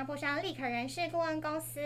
[0.00, 1.78] 上破商立可人事顾问公司。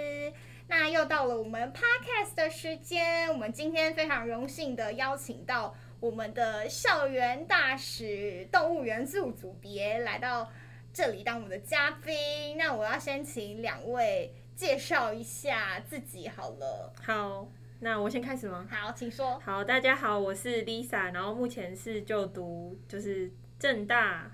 [0.69, 10.49] 那又到了我们 podcast 的时间，我们今天非常荣幸的邀请到我们的校园大使动物元素组别来到
[10.93, 12.57] 这里当我们的嘉宾。
[12.57, 16.93] 那我要先请两位介绍一下自己好了。
[17.03, 17.49] 好，
[17.81, 18.65] 那我先开始吗？
[18.71, 19.41] 好，请说。
[19.41, 24.31] 好，大家好，我是 Lisa，然后目前是就读就是正大，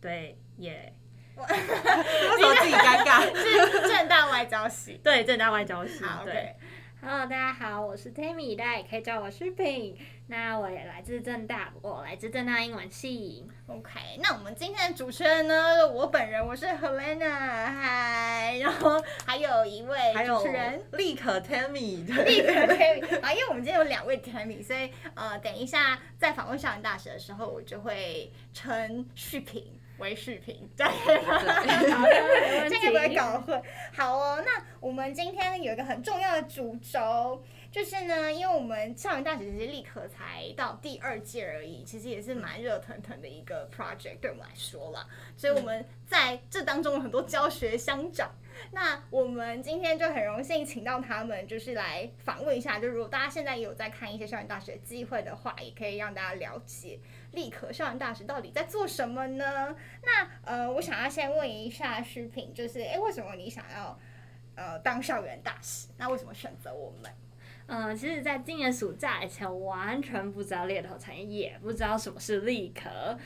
[0.00, 0.99] 对，耶、yeah。
[1.48, 3.22] 为什么自己尴尬？
[3.34, 6.04] 是正大外交系，对，正大外交系。
[6.04, 6.54] 好，对。
[7.02, 9.96] Hello，大家好，我是 Tammy，大家也可以叫我诗萍。
[10.26, 13.48] 那我也来自正大，我来自正大英文系。
[13.66, 15.88] OK，那我们今天的主持人呢？
[15.88, 17.30] 我本人我是 Helena，
[17.72, 19.96] 嗨，然后还有一位
[20.26, 29.08] 主持人立可 Tammy，立可 Tammy 啊，因为我们今天有两位 Tammy，所以呃，等一下在访问校园大使的时候，我就会称
[30.00, 30.10] 微。
[30.20, 30.86] 视频，对，
[32.68, 33.62] 这个不会搞混。
[33.96, 45.06] 好哦，那我们今天有一个很重要的主轴，就是呢，因为我们校园大使其实立刻才到第二届而已，其实也是蛮热腾腾的一个 project，对我们来说啦。
[45.36, 48.30] 所以我们在这当中有很多教学相长。
[48.72, 52.78] 那我们今天就很荣幸请到他们，就是来访问一下。
[52.78, 56.98] 就如果大家现在也有在看一些校园大使的机会的话，也可以让大家了解。
[57.32, 59.74] 立可校园大使到底在做什么呢？
[60.04, 63.98] 那呃，我想要先问一下诗萍，就是哎，为什么你想要
[64.54, 65.88] 呃当校园大使？
[65.96, 67.10] 那为什么选择我们？
[67.72, 73.16] 嗯、其实，在今年暑假以前，完全不知道猎头产业，也不知道什么是立可。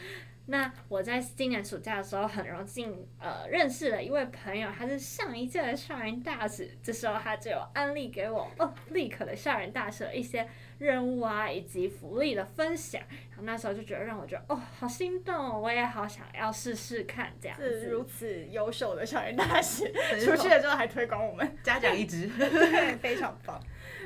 [0.47, 6.70] 那我在今年暑假的时候，很荣幸呃认识了一位朋友，他是上一届的校园大使。
[6.83, 10.47] 这时候他就有安利给我哦，立可的校园大使的一些
[10.78, 13.01] 任务啊，以及福利的分享。
[13.31, 17.80] 然后那时候就觉得让我觉得哦，好心动哦，我也好想要试试看这样子。
[17.80, 19.90] 是如此优秀的校园大使，
[20.23, 23.58] 出去了之后还推广我们，嘉奖一支， 对，非常棒。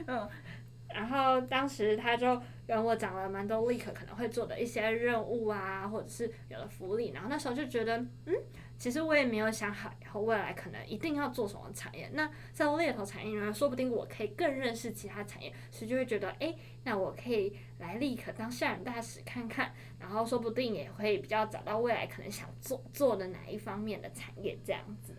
[0.06, 0.28] 嗯。
[0.94, 7.10] 然后当时他就跟我讲了蛮多立可可能会做的一些任务啊，或者是有的福利。
[7.12, 8.34] 然后那时候就觉得，嗯，
[8.78, 12.10] 其实我也没有想好以后未来可能一定要做什么产业。
[12.15, 16.54] 那在猎头产业里面，说不定我可以更认识其他产业，所以就会觉得，哎，
[16.84, 25.15] 那我可以来立可当校园大使看看，然后说不定也会比较找到未来可能想做做的哪一方面的产业这样子。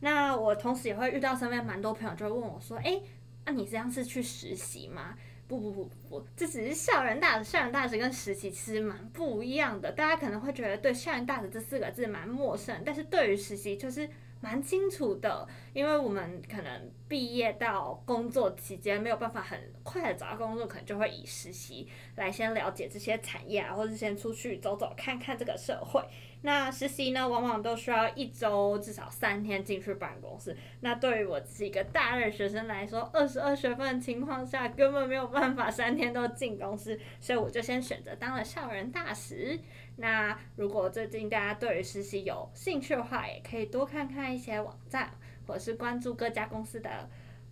[0.00, 3.02] 那我同时也会遇到身边蛮多朋友就会问我说，哎。
[3.46, 5.16] 那、你这样是去实习吗？
[5.48, 7.50] 不不不不，这只是校园大使。
[7.50, 9.90] 校园大使跟实习其实蛮不一样的。
[9.90, 14.08] 大家可能会觉得对校园大使这四个字蛮陌生，但是对于实习就是
[14.40, 15.48] 蛮清楚的。
[15.72, 26.00] 因为我们可能毕业到工作期间没有办法很快的找到工作，可能就会以实习来先了解这些产业啊，或者先出去走走看看这个社会。
[26.42, 30.56] 那实习呢，往往都需要一周至少三天进去办公室。
[30.80, 39.60] 那对于我自己一个大二学生来说，二十二学分的情况下，根本没有办法三天都进公司，所以我就先选择当了校园大使。
[39.96, 45.10] 那如果最近大家对于实习有兴趣的话，也可以多看看一些网站，
[45.46, 47.06] 或者是关注各家公司的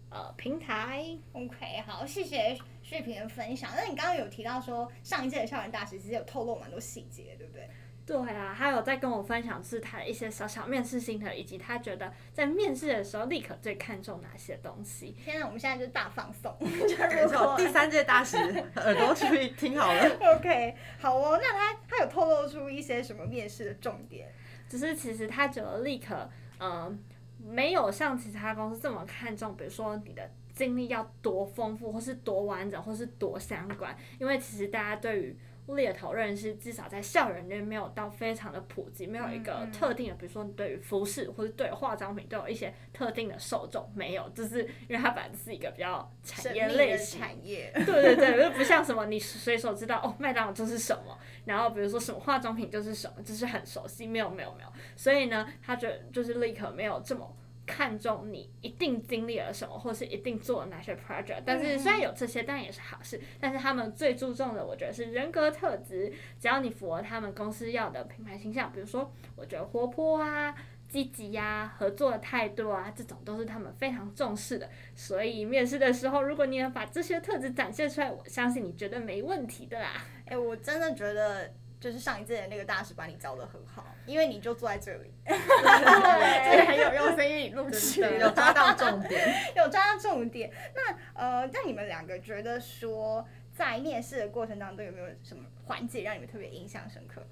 [0.09, 1.05] 呃平台。
[1.33, 3.71] OK，好，谢谢视频的分享。
[3.77, 7.69] 那你刚刚有提到说，上一届的校园大使其实有透露蛮多细节，对不对？
[8.09, 15.15] 对啊，他有在跟我分享是他的一些小小面试心得，以及他觉得在面试的时候立刻最看重哪些东西。
[15.23, 18.39] 天哪，我们现在就是大放送，没错，第三届大使
[18.77, 20.09] 耳朵去听好了。
[20.39, 24.33] OK，好哦，那他他有透露出一些什么面试的重点？
[24.71, 26.31] 只是其实他觉得立刻，
[26.61, 26.99] 嗯、呃，
[27.47, 35.39] 没有像其他公司这么看重，比如说你的经历要多丰富，或是多完整，或是多相关，因为其实大家对于
[35.75, 57.37] 猎头认识至少在校园内没有到非常的普及，没有一个特定的，比如说你对于服饰或者对化妆品都有一些特定的受众，没有，就是因为它本来是一个比较产业类型产业，对对对，就不像什么你随手知道哦，麦当劳就是什么，然后比如说什么化妆品就是什么，就是很熟悉，没有没有没有，所以呢，他觉得就是立刻没有这么。
[57.69, 63.21] 看重你一定经历了什么，或是一定做了哪些 project，但是虽然有这些，但也是好事。
[63.39, 66.11] 但是他们最注重的，我觉得是人格特质。
[66.41, 70.55] 只要你符合他们公司要的品牌形象，比如说，我觉得活泼啊、
[70.89, 74.71] 积极呀、合作的态度啊，这种都是他们非常重视的。
[74.95, 79.91] 所以面试的时候，如果你能把这些特质展现出来，我相信你绝对没问题的啦。
[80.25, 81.53] 哎、欸，我真的觉得。
[81.81, 90.53] 就是上一届的那个大使把你教的很好，因为你就坐在这里， 对，很有用，所以你录取了，有抓到重点， 有抓到重点。
[90.75, 97.25] 那呃，那你们两个觉得说，在面试的过程当中有没有什么环节让你们特别印象深刻？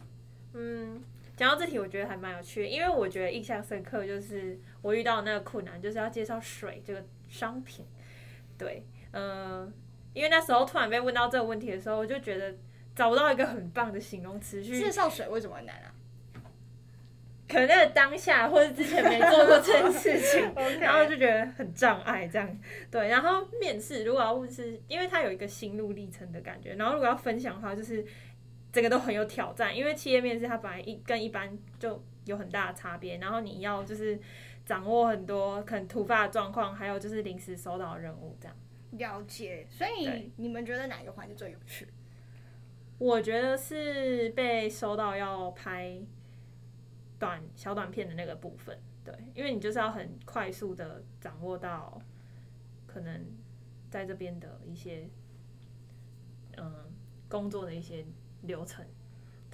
[0.55, 1.03] 嗯，
[1.37, 7.87] 讲到这题，我觉得还蛮有趣的，因为我觉得印象深刻就是我遇到那个困难，就是要介绍水这个商品。
[8.57, 9.73] 对，嗯、呃，
[10.15, 12.55] 因为那时候突然被问到这个问题的时候，我就觉得
[12.97, 15.95] 找不到一个很棒的形容词去介绍水，为什么很难啊？
[17.49, 22.59] 可能那个当下或者之前没做过这件事情 然后就觉得很障碍这样。
[22.91, 28.05] 对，然后面试如果要问是，因为它有一个心路历程的感觉，然后如果要分享的话，就是
[28.73, 34.19] 整个都很有挑战，因为企业面试它本来一跟一般就有很大的差别，然后你要就是
[34.65, 38.57] 掌握很多可能突发的状况，还有就是临时收到的任务这样。
[38.91, 41.87] 了解，所以你们觉得哪一个环节最有趣？
[42.99, 46.01] 我觉得是被收到要拍。
[47.19, 51.99] 短小短片的那个部分，对，因为你就是要很快速的掌握到，
[52.87, 53.25] 可能
[53.89, 55.09] 在这边的一些，
[56.59, 56.93] 嗯，
[57.27, 58.05] 工作的一些
[58.43, 58.85] 流程，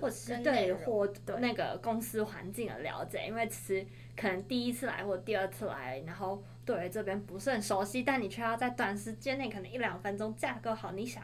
[0.00, 3.87] 或者是对或那个公司环境的了解，因为其实
[4.17, 11.23] 可能第一次来或第二次来，然后对这边不是很熟悉，但你却要在短时间内，可能一两分钟架构好你想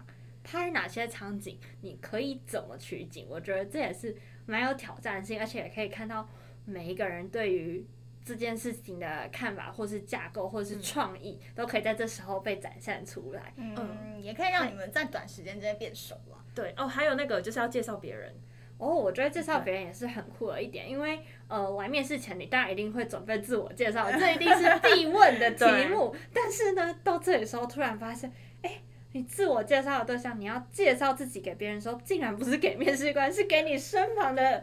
[0.50, 4.16] 拍哪些场景，你可以怎么取景，我觉得这也是。
[4.50, 6.26] 蛮有挑战性，而且也可以看到
[6.64, 7.86] 每一个人对于
[8.24, 13.52] 这件事情的看法，或是架构，或是创意，嗯、都可以在这时候被展现出来。
[13.56, 16.42] 嗯，嗯也可以让你们在短时间之内变熟了。
[16.54, 18.34] 对哦，还有那个就是要介绍别人
[18.78, 26.16] 哦，我觉得介绍别人也是很酷的一点，因为呃，来面试前你当然一定会准备自我介绍，这一定是 必问的题目。
[26.32, 28.80] 但是呢，到这里的时候突然发现，哎。
[29.18, 34.62] 你自我介绍的对象，你要介绍自己给别人的时候，竟然不是给面试官，是给你身旁的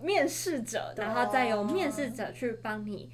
[0.00, 3.10] 面试者，然后再由面试者去帮你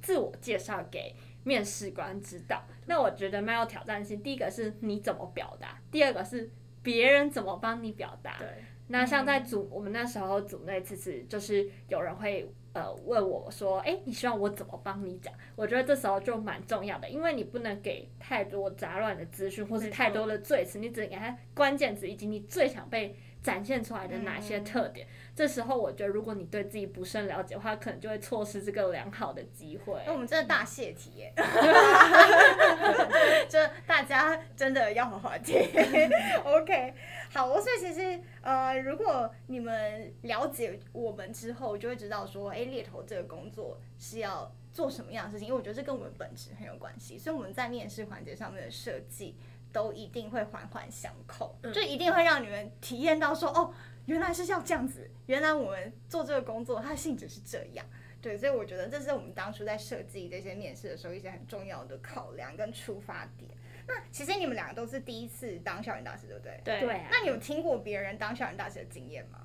[0.00, 1.12] 自我介绍给
[1.42, 2.64] 面试官知道。
[2.86, 4.22] 那我觉得蛮有挑战性。
[4.22, 6.48] 第一个是你怎么表达，第二个是
[6.82, 8.36] 别人怎么帮你表达。
[8.38, 8.46] 对。
[8.90, 12.48] 那像在组，我们那时候组内次是，就是有人会。
[12.78, 15.34] 呃，问我说，哎，你希望我怎么帮你讲？
[15.56, 25.06] 我觉得这时候就蛮重要的，因为你不能给太多杂乱的资讯，或是太多的罪词，你只能给他关键词以及你最想被展现出来的哪些特点。
[25.06, 30.00] 嗯、这时候，我觉得如果你对自己不甚了解的话，可能就会错失这个良好的机会。
[30.06, 31.32] 那我们真的大泄题耶，
[33.48, 35.60] 就大家真的要好好听。
[36.44, 36.94] OK。
[37.30, 49.36] 好，所以其实呃，如果你们了解我们之后，就会知道说，哎，猎头这个工作是要做什么样的事情，因为我觉得这跟我们本质很有关系，所以我们在面试环节上面的设计
[49.72, 53.72] 都一定会环环相扣，就一定会让你们体验到说，哦，
[54.06, 57.84] 原来是要这样子，原来我们做这个工作它的性质是这样，
[58.20, 63.50] 对，所以我觉得这是我们当初在设计这些面试的时候一些很重要的考量跟出发点。
[63.86, 66.60] 那其实你们两个都是第一次当校园大使，对不对？
[66.64, 66.80] 对。
[66.80, 67.08] 对啊。
[67.10, 69.38] 那你有听过别人当校园大使的经验吗？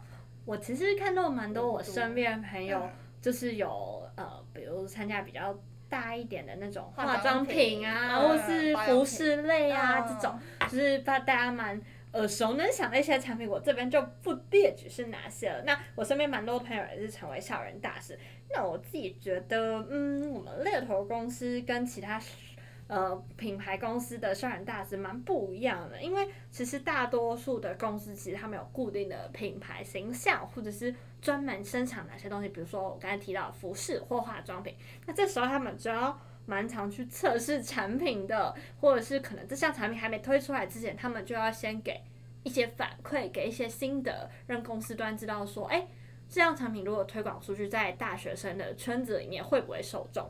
[0.46, 2.90] 我其实看到蛮多我身边朋友，
[3.22, 5.58] 就是有呃，比如参加比较
[5.94, 11.80] 大一点的那种化妆品啊，或是服饰类啊这种，就是怕大家蛮
[12.14, 13.48] 耳熟能详的一些产品。
[13.48, 15.62] 我这边就不列举是哪些了。
[15.68, 18.18] 那我身边蛮多朋友也是成为校园大使。
[18.50, 22.20] 那我自己觉得，嗯，我们猎头公司跟其他。
[22.86, 34.76] 呃，品牌公司的校园大使蛮不一样的，因为其实大多数的公司其实他们有固定的品牌形象，或者是专门生产哪些东西，比如说我刚才提到服饰或化妆品，
[35.06, 42.02] 那这时候他们就要蛮常去测试产品的，或者是可能这项产品还没推出来之前，他们就要先给
[42.44, 45.88] 一些反馈，给一些心得，让公司端知道说，哎，
[46.28, 50.30] 这样产品如果推广出去，在大学生的圈子里面会不会受众，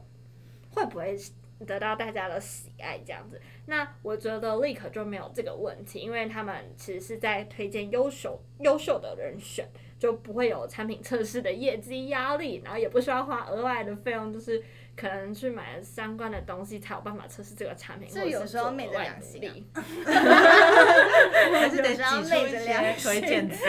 [0.69, 1.17] 会不会？
[1.65, 9.67] 得到大家的喜爱，这样子，那我觉得立可就没有这个问题，因为他们其实是在推荐优秀优秀的人选，
[9.97, 14.61] 就不会有产品测试的业绩压力，然后也不需要花额外的费用，就是
[14.95, 19.41] 可能去买相关的东西才有办法测试这个产品，所以有时候昧着良心，
[19.75, 23.63] 还是得挤出一些推荐词，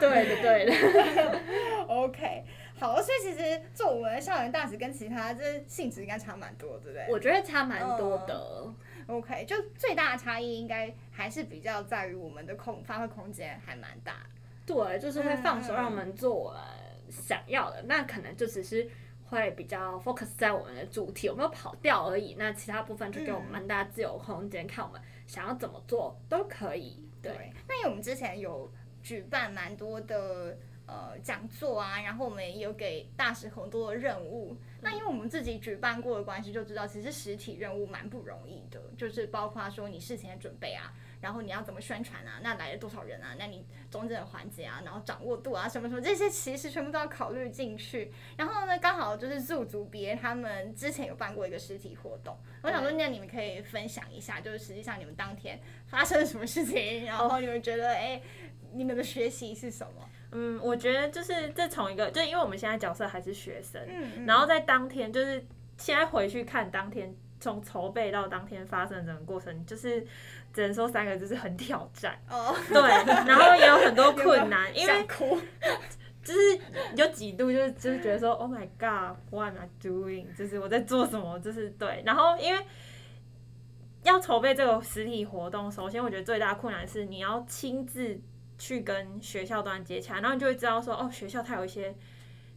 [0.00, 0.66] 对的对。
[0.66, 0.72] 的，
[1.88, 2.44] OK。
[2.80, 7.06] 好，所以其实做我们的校园大使跟其他这性质应该差蛮多，对不对？
[7.10, 8.72] 我觉得差蛮多的。
[9.06, 14.26] Uh, OK，就最大的差异应该还是比较在于我们的空发挥空间还蛮大。
[14.64, 16.56] 对，就是会放手让我们做
[17.10, 18.88] 想要的，嗯、那可能就只是
[19.26, 22.36] 会比较 focus 在我们的主题有没有跑掉而已。
[22.38, 27.06] 那其他部分就给我们蛮大自由空间，嗯、看我们想要怎么做都可以。
[27.20, 28.72] 对，对那因为我们之前有
[29.02, 30.56] 举办蛮多的。
[30.90, 34.56] 呃，讲座啊，然后我们也有给大使很多的任务。
[34.80, 42.40] 那因为我们自己举办过的关系，就知道其实实体任务蛮不容易的，就是包括说你事前的准备啊，然后你要怎么宣传啊？
[42.42, 43.36] 那来了多少人啊？
[43.38, 48.12] 那你中间的环节啊，然后掌握度啊，什么什么这些其实全部都要考虑进去。
[48.36, 58.20] 然后呢，刚好就是 Zoo 组别他们之前有办过一个实体活动，我想说那你们可以分享一下，就是实际上你们当天发生了什么事情，然后你们觉得哎，
[58.72, 60.09] 你们的学习是什么？
[60.32, 63.80] 嗯，我觉得就是这从一个，就因为我们现在角色还是学生，
[64.26, 65.44] 然后在当天就是
[65.76, 70.00] 现在回去看当天从筹备到当天发生的整个过程，就是
[70.52, 72.80] 只能说三个就是很挑战哦，对，
[73.26, 75.36] 然后也有很多 困难，因为哭
[76.22, 76.60] 就是
[76.94, 80.26] 有几度就是就是觉得说 Oh my God，what am I doing？
[80.36, 81.40] 就是我在做什么？
[81.40, 82.64] 就是对，然后因为
[84.04, 88.20] 要筹备这个实体活动，首先我觉得最大的困难是你要亲自。
[88.60, 91.96] 去跟学校端接洽，然后你就会知道说，哦，学校它有一些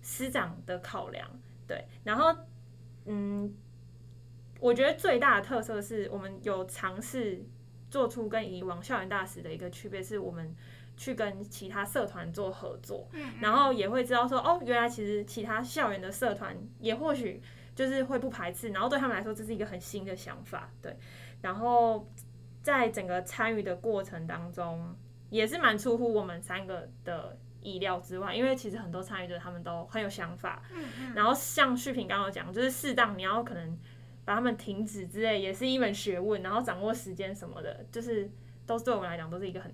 [0.02, 1.26] 师长的考量，
[1.66, 2.36] 对，然后，
[3.06, 3.56] 嗯，
[4.60, 7.42] 我觉得最大的特色是我们有尝试
[7.90, 10.54] 做出跟以往校园大使的一个区别，是我们
[10.98, 17.42] 去跟其他社团做合作，然后也会知道说，哦，原来其实其他校园的社团也或许
[17.74, 20.98] 就是会不排斥，然后对他们来说这是一个很新的想法，对，
[21.42, 22.12] 然后
[22.62, 24.94] 在整个参与的过程当中。
[25.34, 30.62] 也是蛮出乎我们三个的意料之外，因为其实很多参与者他们都很有想法，
[31.16, 33.78] 然后像旭平刚刚讲，就是适当你要可能
[34.24, 38.30] 把他们停止之类，也是一门学问，然后掌握时间什么的，就是
[38.66, 39.74] 都是对我们来讲都是一个很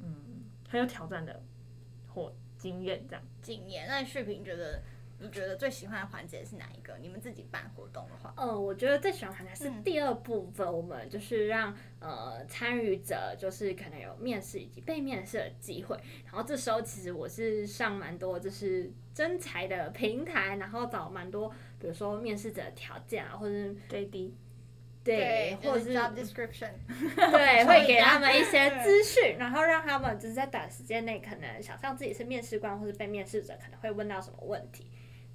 [0.00, 1.42] 嗯很有挑战的
[2.08, 3.22] 或经验这样。
[3.40, 4.82] 经验，那旭平觉得？
[5.22, 6.98] 你觉得最喜欢的环节是哪一个？
[7.00, 15.96] 你们自己办活动的话，嗯，我觉得最喜欢的环节是第二部分，我们就是让呃参与者就是可能有面试以及被面试的机会。
[16.24, 21.48] 然后这时候其实我是上蛮多就是征才的平台，然后找蛮多，
[21.78, 24.32] 比如说面试者的条件啊，或者是 JD，
[25.04, 26.72] 对，或者是 job description，
[27.30, 34.88] 对， 会给他们一些资讯，然后让他们就是在短时间内可能想象自己是面试官或是被面试者可能会问到什么问题。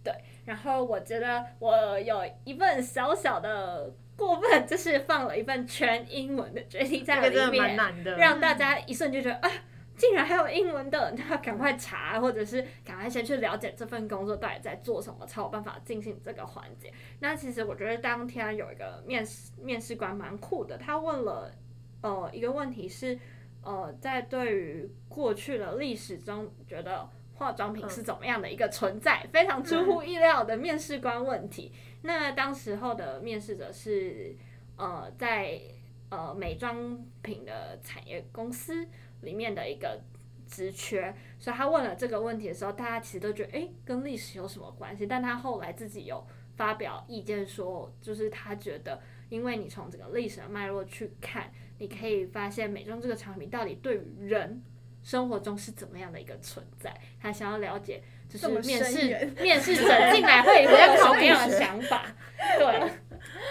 [0.07, 7.75] 对，然后我觉得我有一份小小的过分， 就是放了一份全英文的决定在里面，
[8.17, 9.51] 让大家一瞬就觉得啊，
[9.97, 16.89] 竟然还有英文的，那赶快查，或者是赶快先去了解这份工作到底在做什么，才有办法进行这个环节。
[17.19, 21.51] 那其实我觉得当天有一个面试面试官蛮酷的，他问了
[21.99, 23.19] 呃一个问题是
[23.61, 27.09] 呃在对于过去的历史中觉得。
[27.37, 29.25] 化妆品是怎么样的一个存在？
[29.31, 31.71] 非常出乎意料的面试官问题。
[32.01, 34.35] 那当时候的面试者是
[34.75, 35.61] 呃在
[36.09, 38.87] 呃美妆品的产业公司
[39.21, 40.01] 里面的一个
[40.47, 45.05] 职缺，所以他问了这个问题的时候，大家其实都觉得诶，跟历史有什么关系？
[45.05, 46.25] 但他后来自己有
[46.55, 54.63] 发表意见说，就是他觉得，因为你从这个历史的脉络去看，你可以发现美妆这个产品到底对于人。
[55.07, 56.93] 生活中是怎么样的一个存在？
[57.21, 62.03] 他想要了解，就是面试面试者进来会有什么样的想法？
[62.59, 62.91] 对，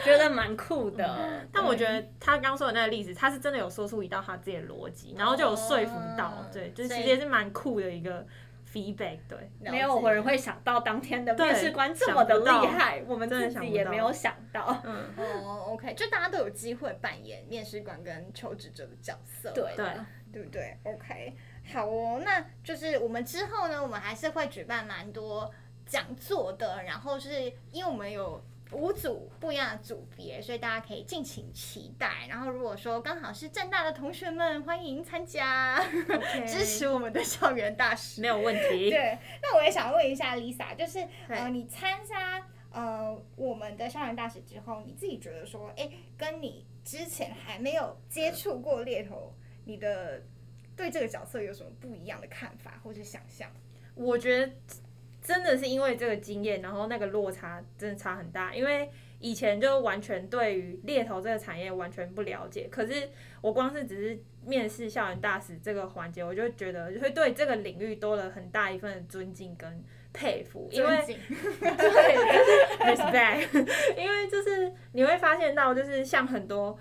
[0.05, 1.07] 觉得蛮酷的。
[1.19, 8.27] 嗯、但我觉得他刚说的那个例子，他是真的有说出一道他自己的逻辑，然后就有说服到，哦、对，就是其实也是蛮酷的一个
[8.71, 9.21] feedback。
[9.27, 14.83] 对，没有人会想到当天的面试官这么的厉害，我们自己也没有想到。
[14.85, 19.51] 嗯，哦，OK，就大家都有机会扮演面试官跟求职者的角色。
[19.53, 19.87] 对对。
[20.37, 21.35] 对不对？OK，
[21.73, 25.51] 好哦，那就是我们之后呢，我们还是会举办蛮多
[25.87, 26.83] 讲座的。
[26.83, 32.27] 然后是因为我们有五组不一样的组别，所以大家可以敬请期待。
[32.29, 36.45] 然后如果说刚好是正大的同学们，欢迎参加，Okay.
[36.47, 38.91] 支持我们的校园大使，没有问题。
[38.91, 45.89] 对，那我也想问一下 Lisa，就是呃，你参加呃我们的校园大使之后，你自己觉得说，哎，
[46.19, 49.33] 跟你之前还没有接触过猎头。
[49.67, 50.23] 你的
[50.75, 53.51] 对这个角色有什么不一样的看法或者想象？
[53.95, 54.53] 我觉得
[55.23, 58.55] 真的是因为这个经验，然后那个落差真的差很大。
[58.55, 69.83] 因为以前就完全对于猎头这个产业完全不了解，可是我光是只是面试校园大使这个环节，我就觉得会对这个领域多了很大一份尊敬跟
[70.13, 70.69] 佩服。
[70.71, 73.49] 因为 对，就是 respect，
[73.99, 76.79] 因为就是你会发现到，就是像很多。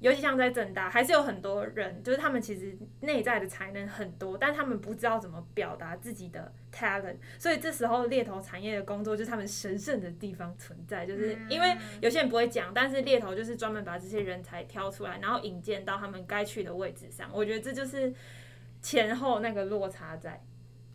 [0.00, 17.28] 尤其像在正大，还是有很多人，就是他们其实内在的才能很多，但他们不知道怎么表达自己的 talent，所以这时候猎头产业的工作就是他们神圣的地方存在，就是因为有些人不会讲，但是猎头就是专门把这些人才挑出来，然后引荐到他们该去的位置上。
[17.32, 18.14] 我觉得这就是
[18.80, 20.40] 前后那个落差在，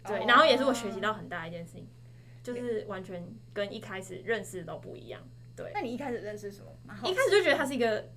[0.07, 1.85] 对，然后也是我学习到很大一件事情，
[2.41, 5.19] 就是完全跟一开始认识都不一样。
[5.57, 6.71] 对，那你一开始认识什么？
[7.03, 8.09] 一开始就觉得他是一个。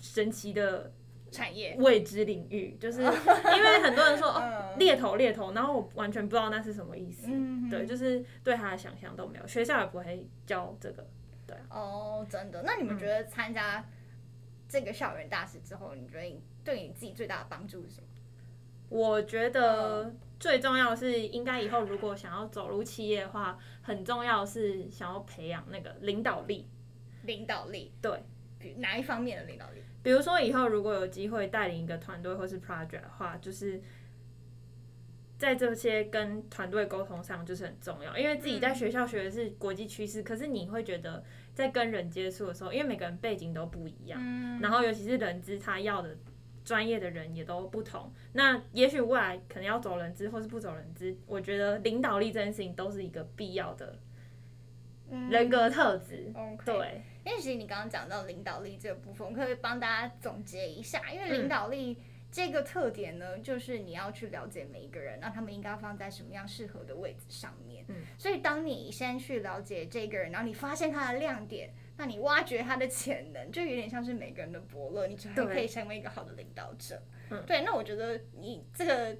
[0.00, 0.92] 神奇的
[1.30, 3.08] 产业未知领域， 就是因
[3.62, 7.26] 为很多人说哦猎头猎头，然后我完全不知道那是什么意思。
[7.28, 11.06] 嗯，对，就是对他的想象都没有，学校也不会教这个。
[11.46, 12.62] 对哦，真的？
[12.64, 13.84] 那你们觉得参加
[14.68, 18.06] 这个校园大使之后，你觉得对你自己最大的帮助是什么？
[18.90, 26.68] 我觉得最重要的是，应该以后如果想要走入企业的话，很重要是想要培养那个领导力。
[27.24, 28.22] 领导力，对，
[28.76, 29.82] 哪一方面的领导力？
[30.02, 33.80] 比如说以后如果有机会带领一个团队或是 project 的话，就是
[35.36, 38.16] 在这些跟团队沟通上就是很重要。
[38.16, 44.20] 因为自己在学校学的是国际趋势，可是你会觉得在跟人接触的时候，因为每个人背景都不一样，
[44.60, 46.16] 然后尤其是人资他要的。
[46.64, 53.98] 专业的人也都不同，那也许未来可能要走人资或是不走人资，我觉得领导力这件事情都是一个必要的
[55.30, 56.30] 人格特质。
[56.36, 61.98] 嗯、对，因为其实你刚刚讲到领导力这个部分，我可以帮大家总结一下，因为领导力
[62.32, 67.84] 这个特点呢，就是你要去了解每一个人，那他们应该放在什么样适合的位置上面。
[67.88, 71.74] 嗯，所以当你先去了解这个人，然后你发现他的亮点。
[72.00, 77.02] 那你挖掘他的潜能，就有点像是每个人的伯乐，你才可以成为一个好的领导者。
[77.28, 79.16] 对，对，那我觉得你这个，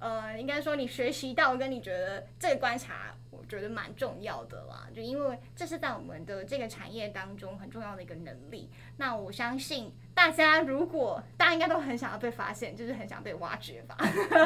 [0.00, 4.88] 呃，应该说你学习到跟你觉得这个观察，我觉得蛮重要的啦。
[4.94, 8.70] 就因为这是在我们的这个产业当中很重要的一个能力。
[8.96, 13.96] 那我相信大家如果大家应该都很想要被发现，就是很想被挖掘吧。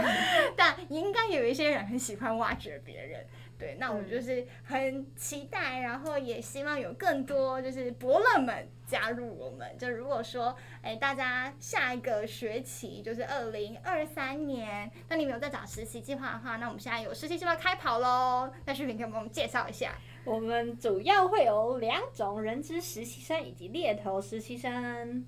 [0.57, 3.25] 但应该有一些人很喜欢挖掘别人。
[3.59, 9.79] 对，那我就是很期待，然后也希望有更多就是伯乐们加入我们。
[9.79, 18.53] 就如果说，哎，大家下一个学期就是二零二三年，那你们有在找实习计划的话，那我们现在有实习计划开跑喽。
[18.65, 19.95] 那视频可以帮我们介绍一下。
[20.25, 25.25] 我们主要会有两种人资实习生以及猎头实习生。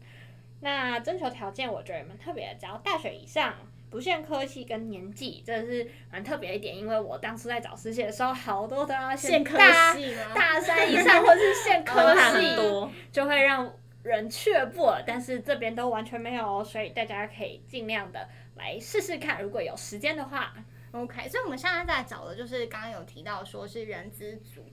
[0.61, 3.55] 那征求条件，我觉得你们特别只要大学以上。
[3.91, 6.77] 不限科系跟年纪，这是蛮特别一点。
[6.77, 9.57] 因为我当初在找实习的时候，好多都要限科
[9.95, 12.57] 系，大三以上或是限科系，
[13.13, 14.93] 就会让人却步。
[15.07, 20.53] 但是这边都完全没有，所以大家可以尽量的来试试看，如果有时间的话。
[20.93, 24.65] OK，所以我们现在在找的就是刚刚有提到说是人资组。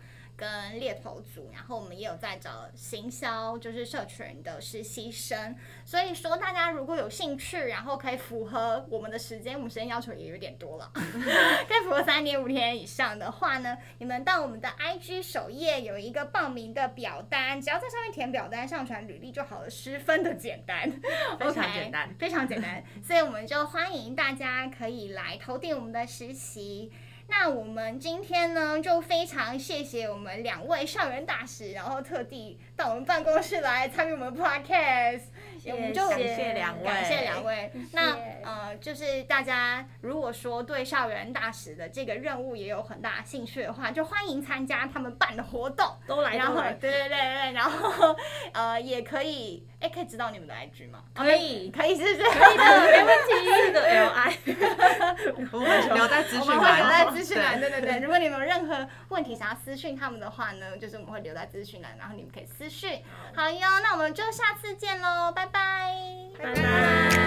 [0.43, 5.55] 跟猎头组，然后我们也有在找行销，就是社群的实习生。
[5.85, 10.91] 所以说，大家如果有兴趣，然后可以符合我们的时间，我们时间要求也有点多了，
[11.65, 20.91] 可以符合三点五天以上的话呢，你们到我们的 IG 首页有一个报名的表单，只要在上面填表单、上传履历就好了，十分的简单，
[21.39, 22.83] 非常简单，非常简单。
[23.01, 26.91] 所以我们就欢迎大家可以来投递我们的实习。
[27.27, 35.21] 那我们今天呢，就非常谢谢我们两位校园大使，然后特地到我们办公室来参与我们 podcast。
[35.71, 37.71] 我们就感谢两位，感谢两位。
[37.91, 46.61] 那呃，就是大家如果说对校园大使的这个任务也有很大兴趣的话，就欢迎参加他们办的活动，都来，然后。
[46.79, 48.15] 对对对对，然后
[48.53, 51.03] 呃，也可以，哎，可以知道你们的 IG 吗？
[51.13, 52.29] 可以，可以，是不是？
[52.29, 53.73] 可以的， 没问题。
[53.73, 54.33] 的 LI，
[55.51, 57.59] 我们留在资讯栏，留在资讯栏。
[57.59, 63.01] 对对对，如果你们有任何问题想要私讯他们的话呢，就是我们会留在资讯栏，然后你们可以私讯。
[63.35, 65.93] 好哟，那我们就下次见喽，拜拜。
[66.39, 67.22] 拜拜拜。